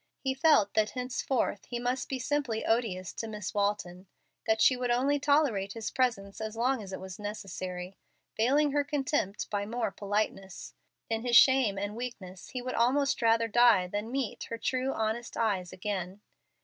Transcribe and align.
He 0.17 0.33
felt 0.33 0.73
that 0.73 0.89
henceforth 0.89 1.65
he 1.65 1.77
must 1.77 2.09
be 2.09 2.17
simply 2.17 2.65
odious 2.65 3.13
to 3.13 3.27
Miss 3.27 3.53
Walton, 3.53 4.07
that 4.47 4.59
she 4.59 4.75
would 4.75 4.89
only 4.89 5.19
tolerate 5.19 5.73
his 5.73 5.91
presence 5.91 6.41
as 6.41 6.57
long 6.57 6.81
as 6.81 6.91
it 6.91 6.99
was 6.99 7.19
necessary, 7.19 7.95
veiling 8.35 8.71
her 8.71 8.83
contempt 8.83 9.47
by 9.51 9.67
more 9.67 9.91
politeness. 9.91 10.73
In 11.07 11.21
his 11.23 11.35
shame 11.35 11.77
and 11.77 11.95
weakness 11.95 12.49
he 12.49 12.63
would 12.63 12.73
almost 12.73 13.21
rather 13.21 13.47
die 13.47 13.85
than 13.85 14.11
meet 14.11 14.45
her 14.45 14.57
true, 14.57 14.91
honest 14.91 15.37
eyes 15.37 15.71
again. 15.71 16.21